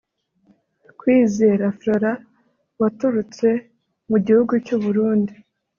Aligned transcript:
Kwizera 0.99 1.65
Flora 1.79 2.11
waturutse 2.79 3.47
mu 4.09 4.17
gihugu 4.25 4.53
cy’u 4.65 4.79
Burundi 4.83 5.33